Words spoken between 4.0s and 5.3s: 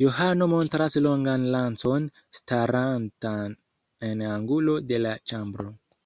en angulo de la